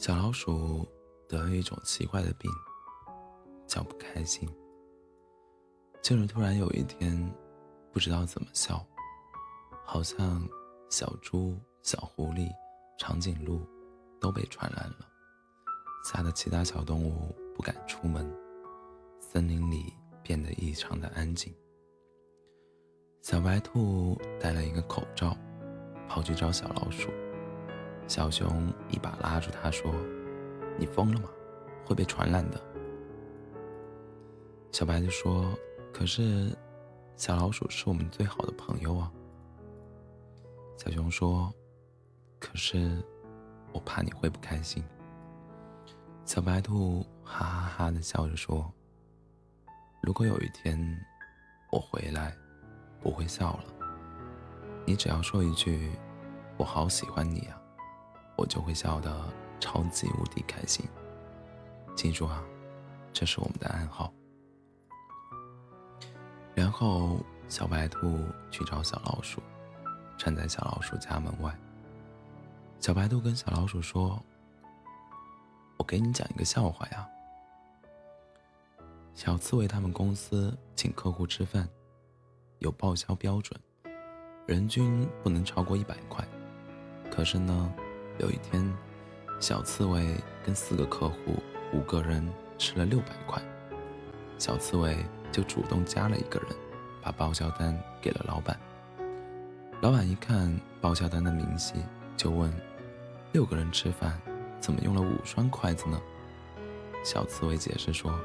[0.00, 0.88] 小老鼠
[1.28, 2.50] 得了一种奇怪的病，
[3.66, 4.48] 叫不开心。
[6.00, 7.30] 就是突然有一天，
[7.92, 8.82] 不知道怎么笑，
[9.84, 10.42] 好像
[10.88, 12.48] 小猪、小狐狸、
[12.98, 13.60] 长颈鹿
[14.18, 15.06] 都被传染了，
[16.02, 18.26] 吓得其他小动物不敢出门，
[19.18, 19.92] 森林里
[20.22, 21.54] 变得异常的安静。
[23.20, 25.36] 小白兔戴了一个口罩，
[26.08, 27.10] 跑去找小老鼠。
[28.10, 29.94] 小熊一把拉住他，说
[30.76, 31.28] ：“你疯了吗？
[31.86, 32.60] 会被传染的。”
[34.72, 35.56] 小白兔说
[35.94, 36.52] ：“可是，
[37.14, 39.12] 小老鼠是我们最好的朋友啊。”
[40.76, 41.54] 小熊说
[42.40, 43.00] ：“可是，
[43.72, 44.82] 我怕你会不开心。”
[46.26, 48.68] 小白兔哈哈哈的笑着说
[50.02, 50.76] ：“如果有一天
[51.70, 52.36] 我回来，
[53.00, 53.64] 不会笑了，
[54.84, 55.92] 你只要说一句
[56.58, 57.56] ‘我好喜欢你啊’。”
[58.40, 59.14] 我就会笑得
[59.60, 60.82] 超级无敌开心。
[61.94, 62.42] 记住啊，
[63.12, 64.10] 这是我们的暗号。
[66.54, 68.18] 然后小白兔
[68.50, 69.42] 去找小老鼠，
[70.16, 71.54] 站在小老鼠家门外。
[72.78, 74.18] 小白兔跟小老鼠说
[75.76, 77.06] ：“我给你讲一个笑话呀。
[79.14, 81.68] 小刺猬他们公司请客户吃饭，
[82.60, 83.60] 有报销标准，
[84.46, 86.26] 人均不能超过一百块。
[87.10, 87.70] 可是呢？”
[88.20, 88.62] 有一天，
[89.40, 93.42] 小刺猬跟四个客户，五个人吃了六百块，
[94.38, 94.94] 小刺猬
[95.32, 96.50] 就主动加了一个人，
[97.00, 98.60] 把报销单给了老板。
[99.80, 101.76] 老板一看报销单的明细，
[102.14, 102.52] 就问：
[103.32, 104.20] 六个人吃饭，
[104.60, 105.98] 怎么用了五双筷子呢？
[107.02, 108.20] 小刺猬解释说：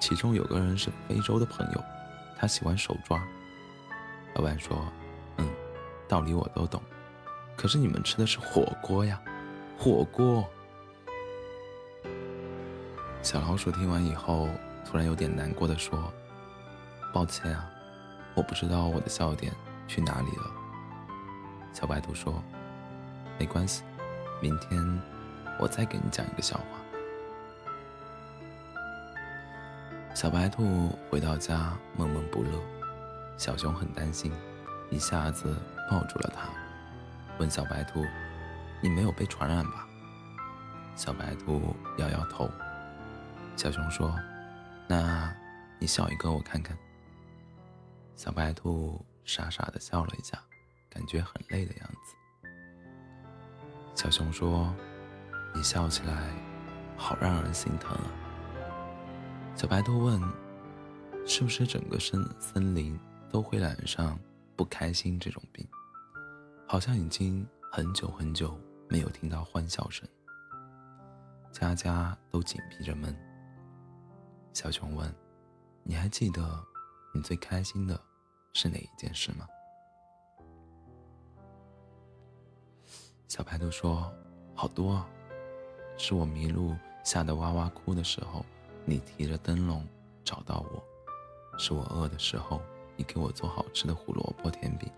[0.00, 1.84] 其中有个人是非洲的朋友，
[2.38, 3.22] 他喜欢手抓。
[4.34, 4.82] 老板说：
[5.36, 5.46] 嗯，
[6.08, 6.80] 道理我都懂。
[7.56, 9.20] 可是你们吃的是火锅呀，
[9.78, 10.46] 火锅！
[13.22, 14.48] 小老鼠听完以后，
[14.84, 16.12] 突然有点难过的说
[17.12, 17.68] ：“抱歉啊，
[18.34, 19.52] 我不知道我的笑点
[19.88, 20.50] 去哪里了。”
[21.72, 22.40] 小白兔说
[23.40, 23.82] ：“没关系，
[24.40, 25.02] 明天
[25.58, 26.64] 我再给你讲一个笑话。”
[30.14, 32.50] 小白兔回到家闷闷不乐，
[33.36, 34.30] 小熊很担心，
[34.90, 35.56] 一下子
[35.90, 36.48] 抱住了它。
[37.38, 38.04] 问小白兔
[38.80, 39.86] ：“你没有被传染吧？”
[40.96, 42.50] 小白兔摇摇头。
[43.56, 44.14] 小熊说
[44.88, 45.34] ：“那，
[45.78, 46.76] 你笑一个我看看。”
[48.16, 50.42] 小白兔傻傻的笑了一下，
[50.88, 52.14] 感觉很累的样子。
[53.94, 54.74] 小熊说
[55.54, 56.30] ：“你笑起来，
[56.96, 58.10] 好让人心疼啊。”
[59.54, 60.20] 小白兔问
[61.26, 62.98] ：“是不是整个森森林
[63.30, 64.18] 都会染上
[64.54, 65.66] 不开心这种病？”
[66.68, 70.04] 好像已经很久很久没有听到欢笑声，
[71.52, 73.16] 家家都紧闭着门。
[74.52, 75.14] 小熊问
[75.84, 76.60] ：“你还记得
[77.14, 78.00] 你最开心的
[78.52, 79.46] 是哪一件事吗？”
[83.28, 84.12] 小白兔说
[84.52, 85.06] ：“好多啊，
[85.96, 88.44] 是我迷路吓得哇哇哭的时候，
[88.84, 89.86] 你提着灯笼
[90.24, 90.82] 找到我；
[91.60, 92.60] 是我饿的时候，
[92.96, 94.90] 你给我做好吃的胡萝卜甜饼。”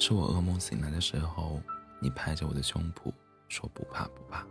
[0.00, 1.60] 是我噩梦醒来的时候，
[2.00, 3.12] 你拍着我的胸脯
[3.48, 4.46] 说不怕不怕。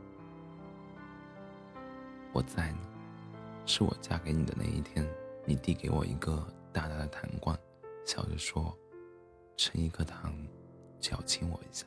[2.32, 2.78] 我在呢。
[3.66, 5.08] 是我嫁给你的那一天，
[5.46, 6.44] 你递给我一个
[6.74, 7.56] 大大的糖罐，
[8.04, 8.76] 笑着说
[9.58, 10.34] ：“吃一颗糖，
[11.00, 11.86] 就要亲我一下。”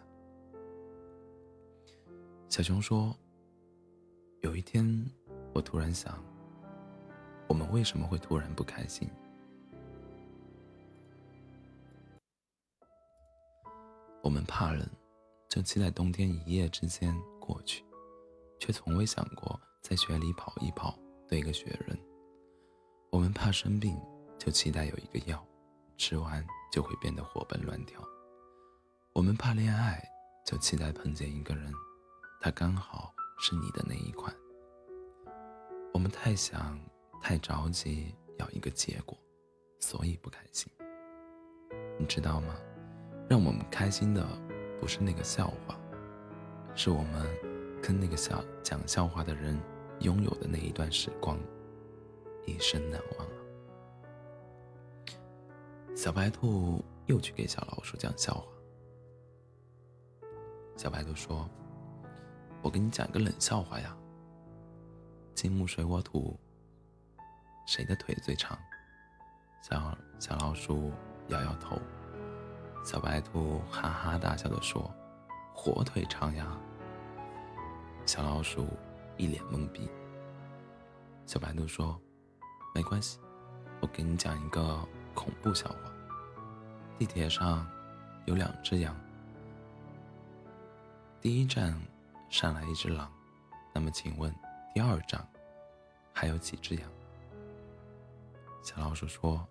[2.48, 3.12] 小熊说
[4.42, 5.04] ：“有一天，
[5.52, 6.22] 我突然想，
[7.48, 9.10] 我们为什么会突然不开心？”
[14.22, 14.88] 我们怕冷，
[15.48, 17.84] 就期待冬天一夜之间过去，
[18.60, 20.96] 却从未想过在雪里跑一跑
[21.28, 21.98] 堆个雪人。
[23.10, 24.00] 我们怕生病，
[24.38, 25.44] 就期待有一个药，
[25.98, 28.00] 吃完就会变得活蹦乱跳。
[29.12, 30.02] 我们怕恋爱，
[30.46, 31.72] 就期待碰见一个人，
[32.40, 34.34] 他刚好是你的那一款。
[35.92, 36.80] 我们太想、
[37.20, 39.18] 太着急要一个结果，
[39.80, 40.72] 所以不开心。
[41.98, 42.54] 你知道吗？
[43.32, 44.22] 让我们开心的
[44.78, 45.74] 不是那个笑话，
[46.74, 47.26] 是我们
[47.82, 49.58] 跟那个笑讲笑话的人
[50.00, 51.38] 拥有的那一段时光，
[52.44, 53.32] 一生难忘啊！
[55.96, 58.44] 小白兔又去给小老鼠讲笑话。
[60.76, 61.48] 小白兔说
[62.60, 63.96] ：“我给你讲个冷笑话呀。
[65.34, 66.38] 金木水火土，
[67.66, 68.58] 谁的腿最长？”
[69.64, 70.92] 小小老鼠
[71.28, 71.80] 摇摇头。
[72.84, 74.92] 小白兔哈哈大笑的说
[75.54, 76.46] ：“火腿肠呀！”
[78.04, 78.68] 小老鼠
[79.16, 79.88] 一脸懵逼。
[81.24, 81.98] 小白兔说
[82.74, 83.20] ：“没关系，
[83.80, 85.76] 我给你讲一个恐怖笑话。
[86.98, 87.66] 地铁上
[88.26, 88.94] 有两只羊，
[91.20, 91.80] 第一站
[92.28, 93.10] 上来一只狼，
[93.72, 94.34] 那么请问
[94.74, 95.26] 第二站
[96.12, 96.90] 还有几只羊？”
[98.62, 99.46] 小老鼠说：“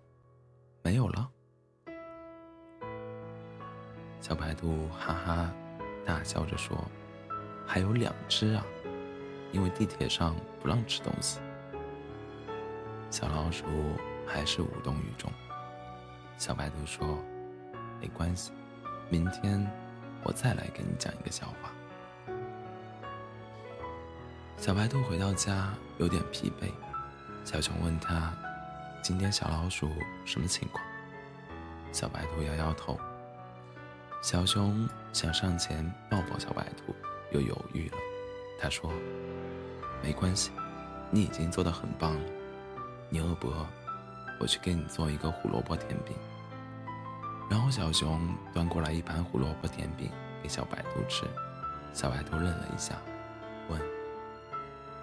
[0.84, 1.28] 没有了。”
[4.22, 5.52] 小白兔哈哈
[6.06, 6.78] 大笑着说
[7.66, 8.64] ：“还有两只啊，
[9.50, 11.40] 因为地铁上不让吃东西。”
[13.10, 13.64] 小老鼠
[14.24, 15.28] 还是无动于衷。
[16.38, 17.18] 小白兔说
[18.00, 18.52] ：“没关系，
[19.10, 19.68] 明天
[20.22, 21.72] 我再来给你讲一个笑话。”
[24.56, 26.70] 小白兔回到家有点疲惫，
[27.44, 28.32] 小熊问他
[29.02, 29.90] ：“今天小老鼠
[30.24, 30.80] 什么情况？”
[31.90, 32.96] 小白兔摇摇头。
[34.22, 36.94] 小熊想上前抱抱小白兔，
[37.32, 37.96] 又犹豫了。
[38.60, 38.88] 他说
[40.00, 40.52] ：“没关系，
[41.10, 42.30] 你已经做得很棒了。
[43.08, 43.66] 你饿不饿？
[44.38, 46.16] 我去给你做一个胡萝卜甜饼。”
[47.50, 50.08] 然后小熊端过来一盘胡萝卜甜饼
[50.40, 51.26] 给小白兔吃。
[51.92, 52.94] 小白兔愣了一下，
[53.68, 53.80] 问：“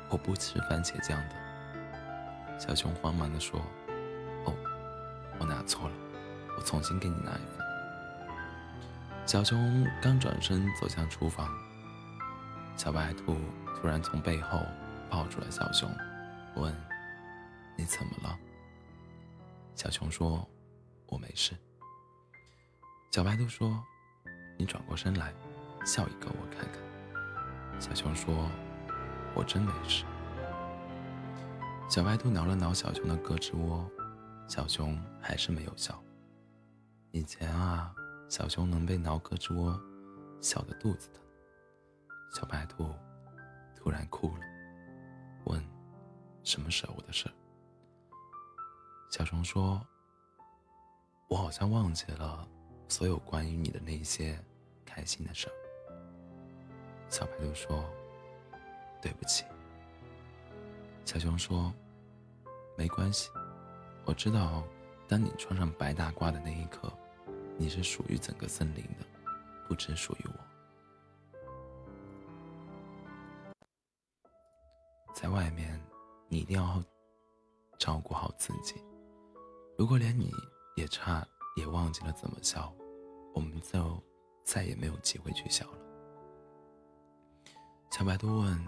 [0.08, 1.36] 我不吃番茄酱的。”
[2.58, 3.60] 小熊慌忙地说
[4.48, 4.56] ：“哦，
[5.40, 5.96] 我拿错了，
[6.58, 7.59] 我重新给你拿一份。”
[9.30, 11.48] 小熊刚转身走向厨房，
[12.76, 13.38] 小白兔
[13.76, 14.60] 突然从背后
[15.08, 15.88] 抱住了小熊，
[16.56, 16.76] 问
[17.78, 18.36] ：“你怎么了？”
[19.78, 20.50] 小熊说
[21.06, 21.56] ：“我没事。”
[23.14, 23.80] 小白兔说
[24.58, 25.32] ：“你转过身来，
[25.86, 26.82] 笑一个我看看。”
[27.80, 28.50] 小熊说
[29.38, 30.06] ：“我真没事。”
[31.88, 33.88] 小白兔挠了挠小熊的胳肢窝，
[34.48, 36.04] 小熊还是没有笑。
[37.12, 37.94] 以前啊。
[38.30, 39.78] 小熊能被挠胳肢窝，
[40.40, 41.24] 笑得肚子疼。
[42.32, 42.94] 小白兔
[43.76, 44.42] 突然哭了，
[45.46, 45.62] 问
[46.46, 47.28] ：“什么时候的事？”
[49.10, 49.84] 小熊说
[51.28, 52.48] ：“我好像忘记了
[52.88, 54.40] 所有关于你的那些
[54.86, 55.50] 开心的事。”
[57.10, 57.84] 小白兔说
[59.02, 59.44] ：“对不起。”
[61.04, 61.74] 小熊说
[62.78, 63.32] ：“没关系，
[64.06, 64.64] 我知道，
[65.08, 66.94] 当你穿上白大褂的那一刻。”
[67.62, 69.06] 你是属于整个森林的，
[69.68, 70.34] 不只属于我。
[75.14, 75.78] 在外面，
[76.30, 76.82] 你一定要
[77.78, 78.82] 照顾好自己。
[79.78, 80.32] 如果连你
[80.78, 81.28] 也差
[81.58, 82.74] 也忘记了怎么笑，
[83.34, 84.02] 我们就
[84.42, 85.78] 再也没有机会去笑了。
[87.92, 88.68] 小白兔问：“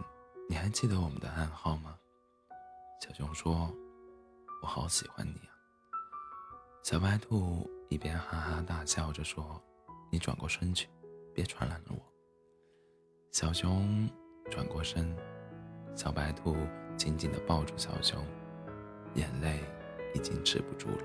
[0.49, 1.97] 你还记得我们的暗号吗？”
[2.99, 3.73] 小熊说
[4.61, 5.39] ：“我好喜欢你。”
[6.83, 9.61] 小白兔一边哈哈大笑着说
[10.11, 10.89] ：“你转过身去，
[11.31, 12.01] 别传染了我。”
[13.31, 14.09] 小熊
[14.49, 15.15] 转过身，
[15.95, 16.55] 小白兔
[16.97, 18.25] 紧紧地抱住小熊，
[19.13, 19.59] 眼泪
[20.15, 21.03] 已经止不住了。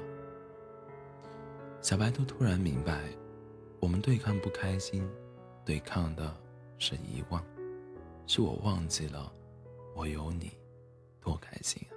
[1.82, 3.10] 小白兔突然明白，
[3.78, 5.06] 我们对抗不开心，
[5.62, 6.34] 对抗的
[6.78, 7.44] 是遗忘，
[8.26, 9.30] 是我忘记了
[9.94, 10.50] 我有你，
[11.20, 11.94] 多开心啊！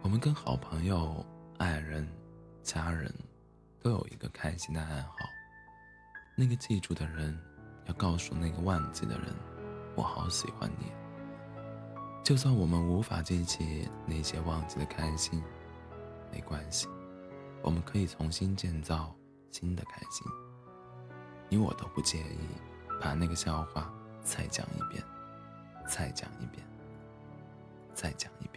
[0.00, 1.26] 我们跟好朋友。
[1.60, 2.08] 爱人、
[2.62, 3.14] 家人，
[3.82, 5.12] 都有一个开心的暗号。
[6.34, 7.38] 那个记住的人，
[7.84, 9.26] 要告诉那个忘记的人
[9.94, 10.90] ：“我好喜欢你。”
[12.24, 15.42] 就算我们无法记起那些忘记的开心，
[16.32, 16.88] 没关系，
[17.62, 19.14] 我们可以重新建造
[19.50, 20.26] 新的开心。
[21.50, 22.38] 你我都不介意
[23.02, 25.04] 把那个笑话再讲一遍，
[25.86, 26.66] 再讲一遍，
[27.92, 28.49] 再讲一。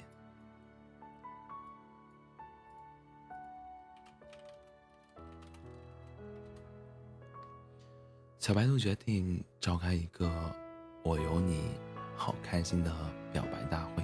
[8.43, 10.29] 小白兔决定召开一个
[11.01, 11.71] “我有你，
[12.13, 12.91] 好开心”的
[13.31, 14.03] 表白大会。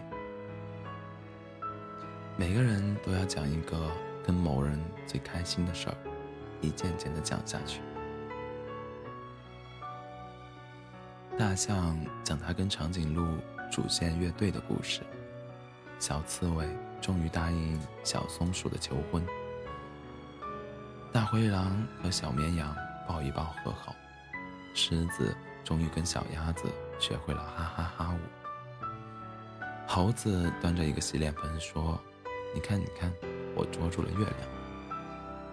[2.38, 3.92] 每个人都要讲一个
[4.26, 5.98] 跟某人最开心的事儿，
[6.62, 7.82] 一件件的讲下去。
[11.38, 13.38] 大象讲他跟长颈鹿
[13.70, 15.02] 主线乐队的故事，
[16.00, 16.66] 小刺猬
[17.02, 19.22] 终于答应小松鼠的求婚，
[21.12, 22.74] 大灰狼和小绵羊
[23.06, 23.94] 抱一抱和好。
[24.82, 26.64] 狮子终于跟小鸭子
[27.00, 28.86] 学会了哈哈哈舞。
[29.86, 32.00] 猴子端着一个洗脸盆说
[32.56, 33.12] ：“你看，你看，
[33.58, 34.36] 我捉住了月亮。”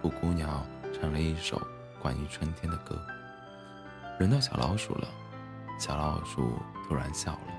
[0.01, 1.61] 布谷鸟唱了一首
[2.01, 2.97] 关于春天的歌。
[4.17, 5.09] 轮到小老鼠了，
[5.77, 6.57] 小老鼠
[6.87, 7.53] 突然笑了，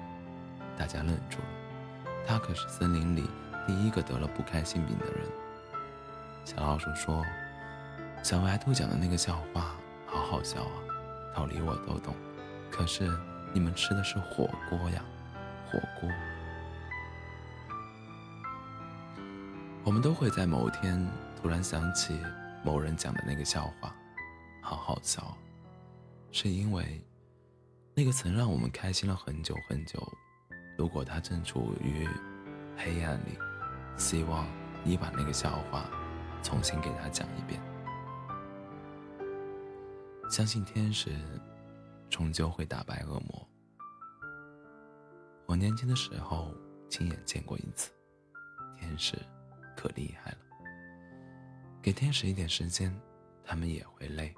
[0.79, 2.15] 大家愣住了。
[2.27, 3.29] 它可是森林里
[3.67, 5.27] 第一个得了不开心病的人。
[6.47, 7.23] 小老鼠说
[8.25, 10.73] ：“小白兔讲的那个笑话好好笑啊。”
[11.39, 12.13] 道理我都懂，
[12.69, 13.09] 可是
[13.55, 15.05] 你们吃的是火锅呀，
[15.71, 16.11] 火锅。
[19.85, 21.01] 我们都会在某天
[21.41, 22.21] 突然想起
[22.65, 23.95] 某人讲的那个笑话，
[24.61, 25.39] 好好笑，
[26.33, 27.01] 是因为
[27.95, 30.13] 那个曾让我们开心了很久很久。
[30.77, 32.09] 如果他正处于
[32.77, 33.39] 黑暗里，
[33.97, 34.45] 希望
[34.83, 35.85] 你把那个笑话
[36.43, 37.68] 重新给他讲一遍。
[40.29, 41.11] 相信天使
[42.11, 43.49] 终究会打败恶魔。
[45.47, 46.55] 我年轻的时候
[46.91, 47.91] 亲眼见过一次，
[48.79, 49.17] 天使
[49.75, 50.39] 可厉害了。
[51.81, 52.95] 给天使一点时间，
[53.43, 54.35] 他们也会累，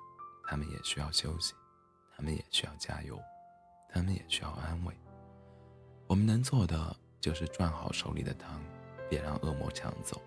[0.47, 1.55] 他们也需要休息，
[2.17, 3.21] 他们也需要加油，
[3.89, 4.95] 他们也需要安慰。
[6.07, 8.63] 我们能做的就是攥好手里的糖，
[9.09, 10.23] 别让恶魔抢走。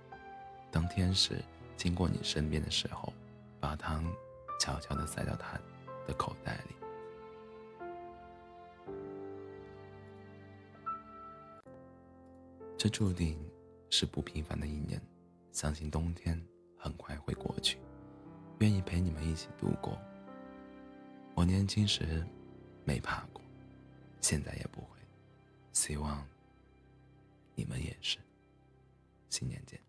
[0.70, 1.42] 当天使
[1.78, 3.14] 经过你身边的时候，
[3.62, 4.06] 把糖。
[4.60, 5.60] 悄悄地塞到他
[6.06, 6.76] 的口袋里。
[12.78, 13.40] 这注定
[13.90, 15.02] 是不平凡的一年，
[15.52, 16.42] 相信冬天
[16.78, 17.78] 很快会过去，
[18.60, 19.98] 愿意陪你们一起度过。
[21.34, 22.26] 我年轻时
[22.84, 23.42] 没怕过，
[24.20, 24.98] 现在也不会，
[25.72, 26.28] 希望
[27.56, 28.18] 你们也是。
[29.30, 29.80] 新年见。